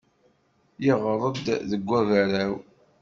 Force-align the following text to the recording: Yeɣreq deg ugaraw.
Yeɣreq 0.85 1.35
deg 1.69 1.83
ugaraw. 1.97 2.53